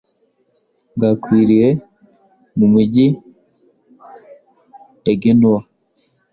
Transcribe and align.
bwakwiriye 0.95 1.69
mu 2.57 2.67
mijyi 2.73 3.07
ya 5.05 5.13
Genoa 5.21 5.61